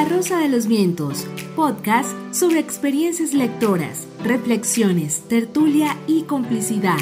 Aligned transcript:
La 0.00 0.08
Rosa 0.08 0.38
de 0.38 0.48
los 0.48 0.66
Vientos, 0.66 1.26
podcast 1.54 2.08
sobre 2.32 2.58
experiencias 2.58 3.34
lectoras, 3.34 4.06
reflexiones, 4.24 5.28
tertulia 5.28 5.94
y 6.06 6.22
complicidad. 6.22 6.96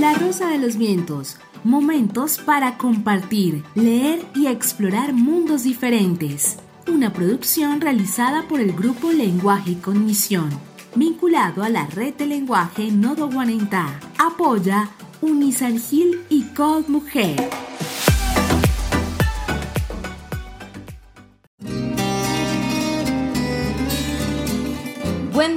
La 0.00 0.14
Rosa 0.14 0.48
de 0.48 0.58
los 0.58 0.76
Vientos, 0.76 1.36
momentos 1.62 2.38
para 2.38 2.76
compartir, 2.76 3.62
leer 3.76 4.26
y 4.34 4.48
explorar 4.48 5.12
mundos 5.12 5.62
diferentes. 5.62 6.58
Una 6.88 7.12
producción 7.12 7.80
realizada 7.80 8.48
por 8.48 8.58
el 8.58 8.72
grupo 8.72 9.12
Lenguaje 9.12 9.70
y 9.70 9.76
Cognición, 9.76 10.50
vinculado 10.96 11.62
a 11.62 11.68
la 11.68 11.86
red 11.86 12.14
de 12.14 12.26
lenguaje 12.26 12.90
Nodo 12.90 13.30
Guanentá. 13.30 14.00
Apoya 14.18 14.90
Unisangil 15.20 16.24
y 16.28 16.42
Code 16.56 16.86
Mujer. 16.88 17.65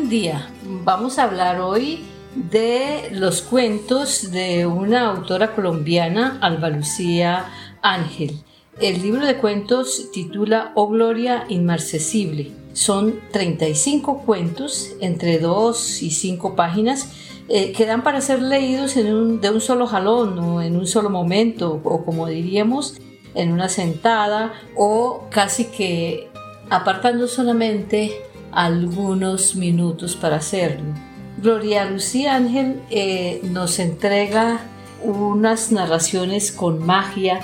Día. 0.09 0.49
Vamos 0.83 1.19
a 1.19 1.25
hablar 1.25 1.61
hoy 1.61 2.03
de 2.33 3.09
los 3.11 3.43
cuentos 3.43 4.31
de 4.31 4.65
una 4.65 5.11
autora 5.11 5.53
colombiana, 5.53 6.39
Alba 6.41 6.69
Lucía 6.69 7.45
Ángel. 7.83 8.41
El 8.81 9.03
libro 9.03 9.23
de 9.23 9.37
cuentos 9.37 10.09
titula 10.11 10.71
Oh 10.73 10.87
Gloria 10.87 11.45
Inmarcesible. 11.47 12.51
Son 12.73 13.19
35 13.31 14.23
cuentos 14.25 14.93
entre 14.99 15.37
2 15.37 16.01
y 16.01 16.09
5 16.09 16.55
páginas 16.55 17.11
eh, 17.47 17.71
que 17.71 17.85
dan 17.85 18.01
para 18.01 18.21
ser 18.21 18.41
leídos 18.41 18.95
de 18.95 19.13
un 19.13 19.61
solo 19.61 19.85
jalón 19.85 20.39
o 20.39 20.63
en 20.63 20.75
un 20.75 20.87
solo 20.87 21.11
momento 21.11 21.79
o 21.83 22.03
como 22.03 22.25
diríamos 22.25 22.95
en 23.35 23.51
una 23.51 23.69
sentada 23.69 24.53
o 24.75 25.27
casi 25.29 25.65
que 25.65 26.29
apartando 26.71 27.27
solamente 27.27 28.23
algunos 28.51 29.55
minutos 29.55 30.15
para 30.15 30.37
hacerlo. 30.37 30.93
Gloria 31.41 31.85
Lucía 31.85 32.35
Ángel 32.35 32.81
eh, 32.89 33.39
nos 33.43 33.79
entrega 33.79 34.59
unas 35.01 35.71
narraciones 35.71 36.51
con 36.51 36.85
magia 36.85 37.39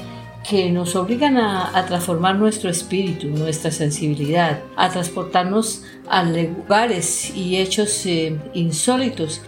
que 0.47 0.69
nos 0.69 0.95
obligan 0.95 1.37
a, 1.37 1.85
transformar 1.87 2.35
nuestro 2.35 2.69
espíritu, 2.69 3.27
nuestra 3.29 3.71
sensibilidad, 3.71 4.59
a 4.75 4.89
transportarnos 4.89 5.83
a 6.07 6.23
lugares 6.23 7.35
y 7.35 7.57
hechos 7.57 8.05
eh, 8.05 8.37
insólitos 8.53 9.41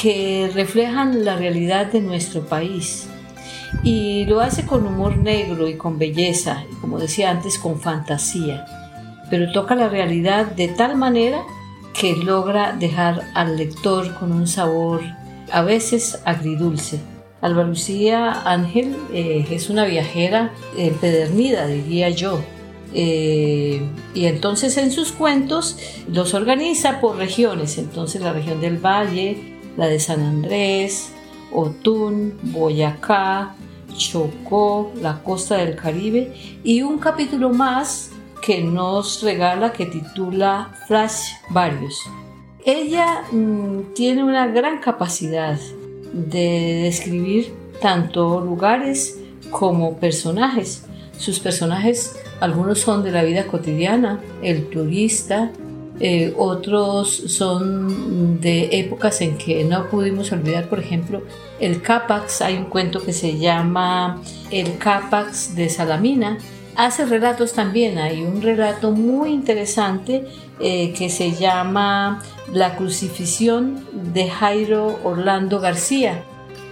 que 0.00 0.50
reflejan 0.52 1.24
la 1.24 1.36
realidad 1.36 1.86
de 1.86 2.00
nuestro 2.00 2.42
país. 2.42 3.08
Y 3.82 4.26
lo 4.26 4.40
hace 4.40 4.66
con 4.66 4.86
humor 4.86 5.16
negro 5.16 5.68
y 5.68 5.76
con 5.76 5.98
belleza, 5.98 6.64
y 6.70 6.74
como 6.76 6.98
decía 6.98 7.30
antes, 7.30 7.58
con 7.58 7.80
fantasía. 7.80 8.66
Pero 9.32 9.50
toca 9.50 9.74
la 9.74 9.88
realidad 9.88 10.44
de 10.44 10.68
tal 10.68 10.94
manera 10.94 11.42
que 11.98 12.14
logra 12.16 12.76
dejar 12.76 13.22
al 13.32 13.56
lector 13.56 14.12
con 14.12 14.30
un 14.30 14.46
sabor 14.46 15.00
a 15.50 15.62
veces 15.62 16.20
agridulce. 16.26 17.00
Alba 17.40 17.64
Lucía 17.64 18.42
Ángel 18.44 18.94
eh, 19.10 19.46
es 19.50 19.70
una 19.70 19.86
viajera 19.86 20.52
empedernida, 20.76 21.66
diría 21.66 22.10
yo. 22.10 22.40
Eh, 22.92 23.80
y 24.12 24.26
entonces 24.26 24.76
en 24.76 24.92
sus 24.92 25.12
cuentos 25.12 25.78
los 26.08 26.34
organiza 26.34 27.00
por 27.00 27.16
regiones. 27.16 27.78
Entonces 27.78 28.20
la 28.20 28.34
región 28.34 28.60
del 28.60 28.76
Valle, 28.76 29.56
la 29.78 29.86
de 29.86 29.98
San 29.98 30.20
Andrés, 30.20 31.10
Otún, 31.50 32.38
Boyacá, 32.42 33.54
Chocó, 33.96 34.92
la 35.00 35.22
costa 35.22 35.56
del 35.56 35.74
Caribe 35.74 36.34
y 36.62 36.82
un 36.82 36.98
capítulo 36.98 37.48
más 37.48 38.11
que 38.42 38.62
nos 38.62 39.22
regala 39.22 39.72
que 39.72 39.86
titula 39.86 40.74
Flash 40.86 41.32
Varios. 41.48 42.02
Ella 42.64 43.22
mm, 43.32 43.94
tiene 43.94 44.22
una 44.22 44.46
gran 44.48 44.80
capacidad 44.80 45.58
de 46.12 46.82
describir 46.84 47.54
tanto 47.80 48.40
lugares 48.40 49.18
como 49.50 49.96
personajes. 49.96 50.84
Sus 51.16 51.40
personajes, 51.40 52.16
algunos 52.40 52.80
son 52.80 53.02
de 53.02 53.12
la 53.12 53.22
vida 53.22 53.46
cotidiana, 53.46 54.20
el 54.42 54.68
turista, 54.68 55.52
eh, 56.00 56.34
otros 56.36 57.10
son 57.10 58.40
de 58.40 58.70
épocas 58.72 59.20
en 59.20 59.38
que 59.38 59.62
no 59.62 59.88
pudimos 59.88 60.32
olvidar, 60.32 60.68
por 60.68 60.80
ejemplo, 60.80 61.22
el 61.60 61.80
Capax, 61.80 62.42
hay 62.42 62.56
un 62.56 62.64
cuento 62.64 63.04
que 63.04 63.12
se 63.12 63.38
llama 63.38 64.20
El 64.50 64.78
Capax 64.78 65.54
de 65.54 65.68
Salamina, 65.68 66.38
hace 66.76 67.04
relatos 67.04 67.52
también. 67.52 67.98
Hay 67.98 68.22
un 68.22 68.42
relato 68.42 68.92
muy 68.92 69.30
interesante 69.30 70.26
eh, 70.60 70.92
que 70.92 71.08
se 71.10 71.32
llama 71.32 72.22
La 72.52 72.76
crucifixión 72.76 73.84
de 73.92 74.28
Jairo 74.28 74.98
Orlando 75.04 75.60
García 75.60 76.24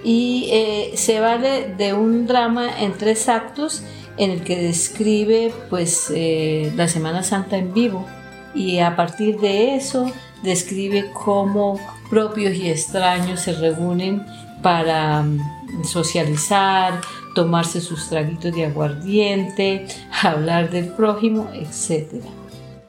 y 0.03 0.49
eh, 0.51 0.93
se 0.97 1.21
vale 1.21 1.75
de 1.77 1.93
un 1.93 2.27
drama 2.27 2.81
en 2.81 2.93
tres 2.95 3.29
actos 3.29 3.83
en 4.17 4.31
el 4.31 4.43
que 4.43 4.57
describe 4.57 5.53
pues 5.69 6.11
eh, 6.15 6.73
la 6.77 6.89
Semana 6.89 7.23
Santa 7.23 7.57
en 7.57 7.73
vivo 7.73 8.07
y 8.55 8.79
a 8.79 8.97
partir 8.97 9.39
de 9.41 9.77
eso 9.77 10.11
describe 10.43 11.11
cómo 11.13 11.79
propios 12.09 12.55
y 12.55 12.71
extraños 12.71 13.41
se 13.41 13.53
reúnen 13.53 14.25
para 14.63 15.23
mm, 15.23 15.85
socializar, 15.85 17.01
tomarse 17.35 17.81
sus 17.81 18.09
traguitos 18.09 18.55
de 18.55 18.67
aguardiente, 18.67 19.87
hablar 20.23 20.71
del 20.71 20.89
prójimo, 20.89 21.51
etc. 21.53 22.23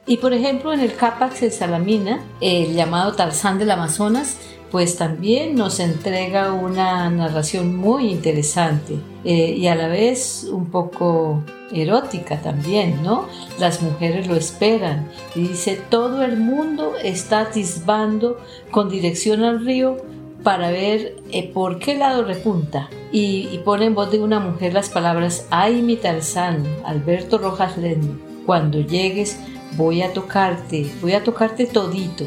Y 0.06 0.16
por 0.16 0.32
ejemplo 0.32 0.72
en 0.72 0.80
el 0.80 0.94
Capax 0.94 1.40
de 1.40 1.50
Salamina, 1.50 2.20
el 2.40 2.74
llamado 2.74 3.12
Tarzán 3.12 3.58
del 3.58 3.70
Amazonas, 3.70 4.36
pues 4.72 4.96
también 4.96 5.54
nos 5.54 5.80
entrega 5.80 6.54
una 6.54 7.10
narración 7.10 7.76
muy 7.76 8.10
interesante 8.10 8.96
eh, 9.22 9.54
y 9.56 9.66
a 9.66 9.74
la 9.74 9.86
vez 9.86 10.48
un 10.50 10.70
poco 10.70 11.44
erótica 11.72 12.40
también, 12.40 13.02
¿no? 13.02 13.28
Las 13.58 13.82
mujeres 13.82 14.26
lo 14.26 14.34
esperan 14.34 15.08
y 15.34 15.48
dice, 15.48 15.78
todo 15.90 16.24
el 16.24 16.38
mundo 16.38 16.94
está 17.02 17.40
atisbando 17.40 18.40
con 18.70 18.88
dirección 18.88 19.44
al 19.44 19.64
río 19.64 19.98
para 20.42 20.70
ver 20.70 21.16
eh, 21.30 21.50
por 21.52 21.78
qué 21.78 21.96
lado 21.96 22.24
repunta. 22.24 22.88
Y, 23.10 23.58
pone 23.64 23.86
en 23.86 23.94
voz 23.94 24.10
de 24.10 24.20
una 24.20 24.40
mujer 24.40 24.72
las 24.72 24.88
palabras, 24.88 25.46
ay 25.50 25.82
mi 25.82 25.96
Tarzán, 25.96 26.64
Alberto 26.84 27.38
Rojas 27.38 27.76
Lendo, 27.76 28.16
cuando 28.46 28.80
llegues 28.80 29.38
voy 29.76 30.02
a 30.02 30.12
tocarte, 30.12 30.90
voy 31.00 31.12
a 31.12 31.22
tocarte 31.22 31.66
todito. 31.66 32.24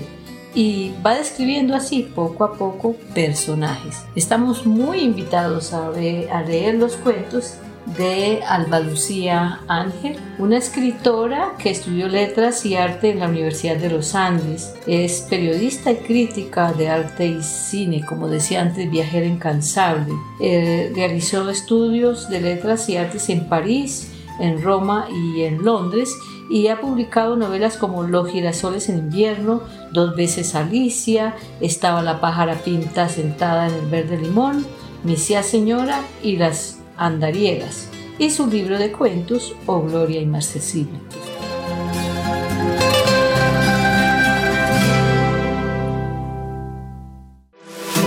Y 0.53 0.93
va 1.05 1.15
describiendo 1.15 1.75
así 1.75 2.03
poco 2.03 2.45
a 2.45 2.53
poco 2.53 2.95
personajes. 3.13 4.05
Estamos 4.15 4.65
muy 4.65 4.99
invitados 4.99 5.73
a 5.73 5.91
leer 5.91 6.75
los 6.75 6.95
cuentos 6.95 7.57
de 7.85 8.41
Alba 8.47 8.79
Lucía 8.79 9.61
Ángel, 9.67 10.17
una 10.39 10.57
escritora 10.57 11.53
que 11.57 11.69
estudió 11.69 12.07
letras 12.07 12.65
y 12.65 12.75
arte 12.75 13.11
en 13.11 13.19
la 13.19 13.27
Universidad 13.27 13.77
de 13.77 13.89
los 13.89 14.15
Andes. 14.15 14.73
Es 14.87 15.21
periodista 15.29 15.91
y 15.91 15.97
crítica 15.97 16.73
de 16.73 16.89
arte 16.89 17.27
y 17.27 17.43
cine, 17.43 18.03
como 18.05 18.27
decía 18.27 18.61
antes, 18.61 18.89
viajera 18.89 19.25
incansable. 19.25 20.13
Eh, 20.39 20.91
realizó 20.95 21.49
estudios 21.49 22.29
de 22.29 22.41
letras 22.41 22.89
y 22.89 22.97
artes 22.97 23.29
en 23.29 23.47
París, 23.47 24.11
en 24.39 24.61
Roma 24.61 25.07
y 25.11 25.43
en 25.43 25.63
Londres 25.63 26.13
y 26.49 26.67
ha 26.67 26.79
publicado 26.79 27.35
novelas 27.35 27.77
como 27.77 28.03
Los 28.03 28.29
girasoles 28.29 28.89
en 28.89 28.99
invierno, 28.99 29.61
Dos 29.91 30.15
veces 30.15 30.55
Alicia, 30.55 31.35
Estaba 31.61 32.01
la 32.01 32.19
pájara 32.19 32.55
pinta 32.55 33.09
sentada 33.09 33.67
en 33.67 33.73
el 33.75 33.85
verde 33.87 34.17
limón, 34.17 34.65
Misia 35.03 35.43
Señora 35.43 36.01
y 36.21 36.37
Las 36.37 36.77
andariegas 36.97 37.89
y 38.17 38.29
su 38.29 38.47
libro 38.47 38.77
de 38.79 38.91
cuentos 38.91 39.55
O 39.65 39.81
Gloria 39.81 40.21
Inmarcesible. 40.21 40.99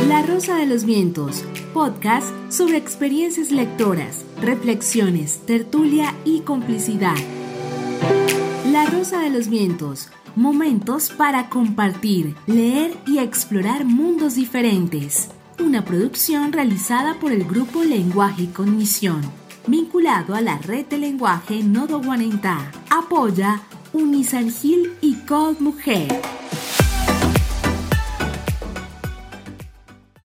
La 0.08 0.22
Rosa 0.22 0.56
de 0.56 0.66
los 0.66 0.84
Vientos, 0.84 1.44
podcast 1.74 2.28
sobre 2.50 2.76
experiencias 2.76 3.50
lectoras, 3.50 4.24
reflexiones, 4.40 5.40
tertulia 5.46 6.14
y 6.24 6.40
complicidad. 6.40 7.16
La 8.72 8.86
Rosa 8.86 9.20
de 9.20 9.30
los 9.30 9.48
Vientos, 9.48 10.10
momentos 10.34 11.10
para 11.10 11.48
compartir, 11.48 12.34
leer 12.46 12.92
y 13.06 13.18
explorar 13.18 13.84
mundos 13.84 14.34
diferentes 14.34 15.30
una 15.60 15.84
producción 15.84 16.52
realizada 16.52 17.14
por 17.14 17.32
el 17.32 17.44
grupo 17.44 17.82
Lenguaje 17.82 18.44
y 18.44 18.46
Cognición, 18.48 19.20
vinculado 19.66 20.34
a 20.34 20.40
la 20.40 20.58
red 20.58 20.86
de 20.86 20.98
lenguaje 20.98 21.62
Nodo 21.62 22.00
Guanentá. 22.00 22.70
Apoya 22.90 23.62
Unisangil 23.92 24.92
y 25.00 25.14
Code 25.26 25.56
Mujer. 25.60 26.37